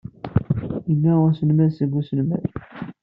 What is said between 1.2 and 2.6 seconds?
uselmad seg uselmad.